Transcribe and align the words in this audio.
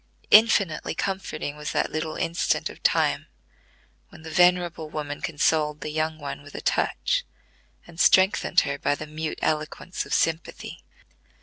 Infinitely 0.31 0.95
comforting 0.95 1.55
was 1.55 1.73
that 1.73 1.91
little 1.91 2.15
instant 2.15 2.71
of 2.71 2.81
time, 2.81 3.27
when 4.09 4.23
the 4.23 4.31
venerable 4.31 4.89
woman 4.89 5.21
consoled 5.21 5.81
the 5.81 5.91
young 5.91 6.17
one 6.17 6.41
with 6.41 6.55
a 6.55 6.59
touch, 6.61 7.23
and 7.85 7.99
strengthened 7.99 8.61
her 8.61 8.79
by 8.79 8.95
the 8.95 9.05
mute 9.05 9.37
eloquence 9.43 10.03
of 10.07 10.11
sympathy. 10.11 10.83